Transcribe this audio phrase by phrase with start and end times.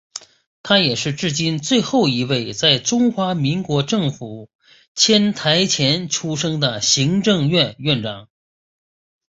[0.63, 4.49] 他也是至今最后一位在中华民国政府
[4.95, 8.27] 迁台前出生的行政院院长。